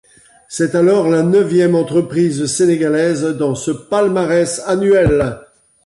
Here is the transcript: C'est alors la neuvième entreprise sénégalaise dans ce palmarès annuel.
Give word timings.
C'est 0.49 0.73
alors 0.73 1.07
la 1.09 1.21
neuvième 1.21 1.75
entreprise 1.75 2.47
sénégalaise 2.47 3.21
dans 3.37 3.53
ce 3.53 3.69
palmarès 3.69 4.59
annuel. 4.65 5.37